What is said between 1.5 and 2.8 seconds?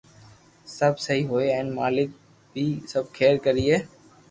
ھين مالڪ بي